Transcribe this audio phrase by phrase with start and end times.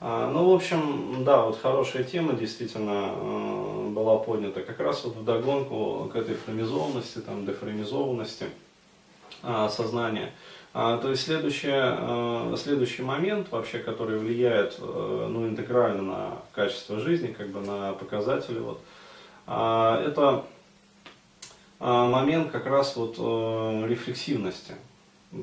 [0.00, 5.16] А, ну, в общем, да, вот хорошая тема действительно э, была поднята как раз вот
[5.16, 8.46] вдогонку к этой фремизованности, там, дефремизованности
[9.42, 10.32] э, сознания.
[10.72, 17.00] А, то есть следующее, э, следующий момент, вообще, который влияет э, ну, интегрально на качество
[17.00, 18.80] жизни, как бы на показатели, вот,
[19.46, 20.44] это
[21.80, 24.74] момент как раз вот рефлексивности.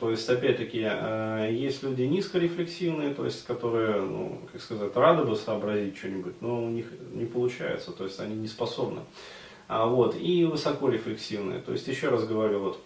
[0.00, 5.36] То есть, опять-таки, э, есть люди низкорефлексивные, то есть, которые, ну, как сказать, рады бы
[5.36, 9.02] сообразить что-нибудь, но у них не получается, то есть, они не способны.
[9.68, 12.80] А, вот, и высокорефлексивные, то есть, еще раз говорю, вот,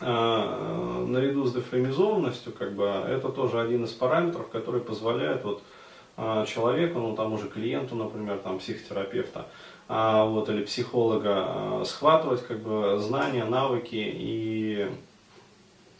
[0.00, 5.62] э, наряду с дефремизованностью, как бы, это тоже один из параметров, который позволяет вот,
[6.16, 9.46] э, человеку, ну, тому же клиенту, например, там, психотерапевта,
[9.86, 14.88] вот, или психолога, схватывать, как бы, знания, навыки и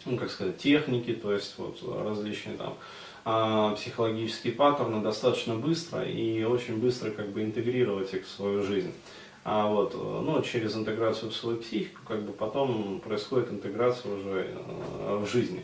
[0.07, 2.75] ну, как сказать, техники, то есть вот различные там
[3.25, 8.93] а, психологические паттерны достаточно быстро и очень быстро как бы интегрировать их в свою жизнь.
[9.45, 15.19] А вот, ну, через интеграцию в свою психику, как бы потом происходит интеграция уже э,
[15.23, 15.63] в жизни.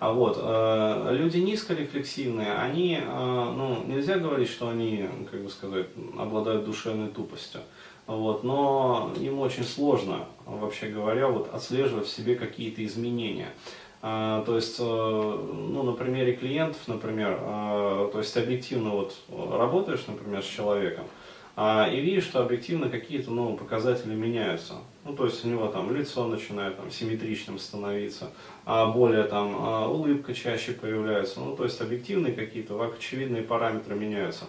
[0.00, 5.86] А вот, э, люди низкорефлексивные, они, э, ну, нельзя говорить, что они, как бы сказать,
[6.18, 7.60] обладают душевной тупостью.
[8.06, 13.48] Вот, но им очень сложно, вообще говоря, вот, отслеживать в себе какие-то изменения.
[14.04, 20.04] А, то есть, э, ну, на примере клиентов, например, а, то есть объективно вот работаешь,
[20.08, 21.04] например, с человеком,
[21.54, 24.74] а, и видишь, что объективно какие-то ну, показатели меняются.
[25.04, 28.32] Ну, то есть у него там лицо начинает там, симметричным становиться,
[28.64, 31.38] а более там улыбка чаще появляется.
[31.38, 34.46] Ну, то есть объективные какие-то очевидные параметры меняются.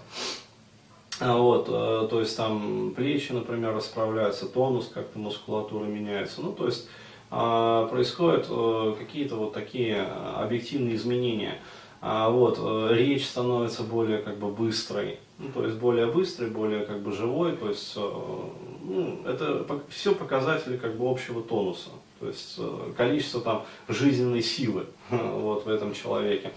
[1.19, 6.41] А вот, э, то есть там плечи, например, расправляются, тонус как-то мускулатура меняется.
[6.41, 6.89] Ну, то есть
[7.29, 11.59] а, происходят э, какие-то вот такие объективные изменения.
[12.01, 16.85] А, вот, э, речь становится более как бы быстрой, ну, то есть более быстрой, более
[16.85, 21.89] как бы живой, то есть ну, это все показатели как бы общего тонуса,
[22.23, 22.59] то есть
[22.95, 26.51] количество там жизненной силы вот в этом человеке.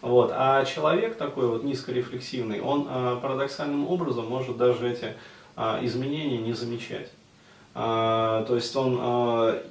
[0.00, 0.32] Вот.
[0.34, 5.14] А человек такой вот низкорефлексивный, он а, парадоксальным образом может даже эти
[5.54, 7.10] а, изменения не замечать.
[7.74, 9.00] То есть он,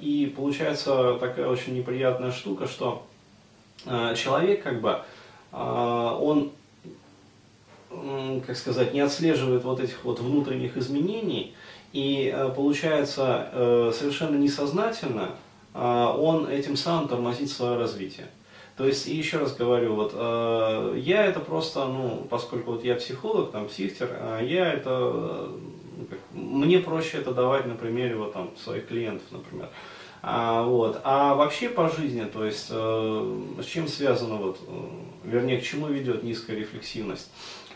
[0.00, 3.06] и получается такая очень неприятная штука, что
[3.84, 4.98] человек как бы,
[5.52, 6.50] он,
[8.46, 11.54] как сказать, не отслеживает вот этих вот внутренних изменений,
[11.92, 15.30] и а, получается а, совершенно несознательно
[15.74, 18.28] а, он этим самым тормозит свое развитие.
[18.76, 22.94] То есть, и еще раз говорю, вот э, я это просто, ну, поскольку вот я
[22.94, 25.48] психолог, там, психтер, э, я это, э,
[26.08, 29.68] как, мне проще это давать на примере вот там своих клиентов, например.
[30.24, 31.00] А, вот.
[31.02, 34.72] а вообще по жизни, то есть э, с чем связано, вот, э,
[35.24, 37.30] вернее, к чему ведет низкая рефлексивность?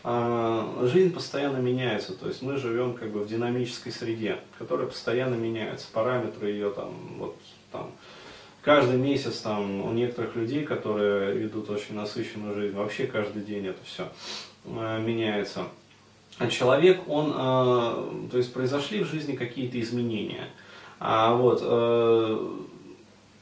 [0.08, 5.34] А, жизнь постоянно меняется, то есть мы живем как бы в динамической среде, которая постоянно
[5.34, 7.36] меняется, параметры ее там, вот,
[7.72, 7.90] там,
[8.62, 13.80] каждый месяц там у некоторых людей, которые ведут очень насыщенную жизнь, вообще каждый день это
[13.84, 14.08] все
[14.66, 15.64] э, меняется.
[16.38, 20.50] А человек, он, э, то есть произошли в жизни какие-то изменения,
[21.00, 22.48] а вот э,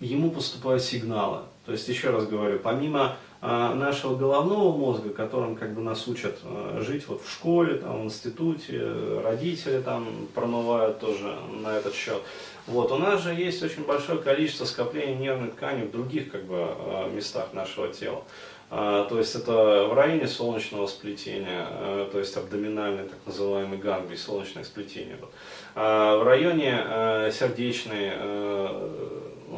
[0.01, 1.41] ему поступают сигналы.
[1.67, 6.81] То есть еще раз говорю, помимо нашего головного мозга, которым как бы нас учат а,
[6.81, 8.81] жить вот в школе, там, в институте,
[9.23, 12.23] родители там промывают тоже на этот счет.
[12.67, 16.57] Вот, у нас же есть очень большое количество скоплений нервной ткани в других как бы,
[16.57, 18.23] а, местах нашего тела.
[18.71, 21.69] То есть это в районе солнечного сплетения,
[22.11, 25.17] то есть абдоминальный так называемый ганглий, солнечное сплетение.
[25.21, 25.31] Вот.
[25.77, 28.11] В районе сердечной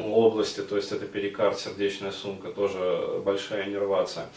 [0.05, 4.27] области, то есть это перикард, сердечная сумка, тоже большая нервация.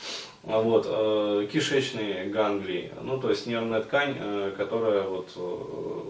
[0.44, 5.40] А вот, э, кишечные ганглии, ну то есть нервная ткань, э, которая вот, э,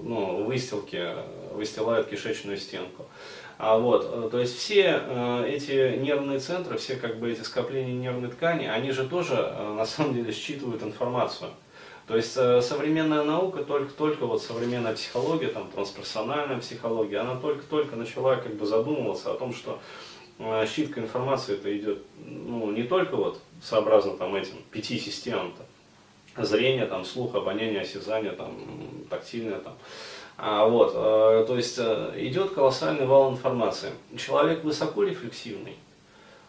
[0.05, 1.05] ну, выстилки
[1.53, 3.07] выстилает кишечную стенку.
[3.59, 7.93] А вот, э, то есть все э, эти нервные центры, все как бы эти скопления
[7.93, 11.50] нервной ткани, они же тоже э, на самом деле считывают информацию.
[12.06, 18.35] То есть современная наука, только, только вот современная психология, там, трансперсональная психология, она только-только начала
[18.35, 19.79] как бы задумываться о том, что
[20.66, 26.87] щитка информации это идет ну, не только вот сообразно там этим пяти системам, там, зрение,
[26.87, 28.54] там, слух, обоняние, осязание, там,
[29.08, 29.75] тактильное, там,
[30.37, 33.90] а, вот, э, то есть э, идет колоссальный вал информации.
[34.16, 35.76] Человек высоко рефлексивный,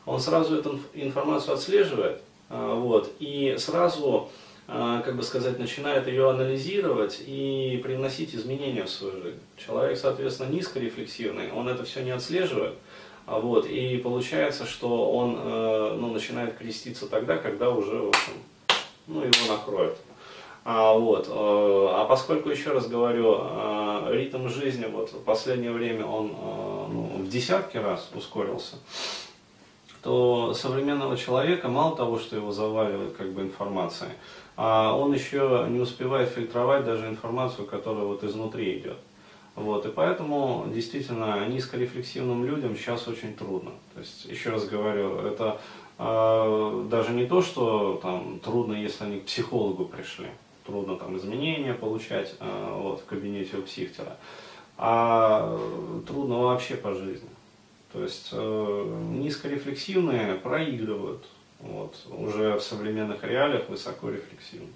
[0.05, 4.29] он сразу эту информацию отслеживает, э, вот, и сразу
[4.73, 9.39] а, как бы сказать, начинает ее анализировать и привносить изменения в свою жизнь.
[9.57, 12.75] Человек, соответственно, низкорефлексивный, он это все не отслеживает,
[13.27, 18.33] вот, и получается, что он э, ну, начинает креститься тогда, когда уже, в общем,
[19.07, 19.97] ну, его накроет.
[20.63, 26.05] А, вот, э, а поскольку, еще раз говорю, э, ритм жизни вот, в последнее время
[26.05, 28.75] он э, ну, в десятки раз ускорился,
[30.03, 34.11] то современного человека мало того, что его заваливает как бы информацией,
[34.55, 38.97] а он еще не успевает фильтровать даже информацию, которая вот изнутри идет.
[39.55, 43.71] Вот, и поэтому действительно низкорефлексивным людям сейчас очень трудно.
[43.93, 45.59] То есть, еще раз говорю, это
[45.97, 50.27] э, даже не то, что там трудно, если они к психологу пришли,
[50.65, 54.17] трудно там изменения получать э, вот, в кабинете у психтера,
[54.77, 55.59] а
[56.07, 57.29] трудно вообще по жизни.
[57.91, 61.25] То есть э, низкорефлексивные проигрывают,
[61.59, 64.69] вот, уже в современных реалиях высокорефлексивные.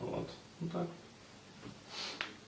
[0.00, 0.28] Вот.
[0.60, 0.86] Ну, так.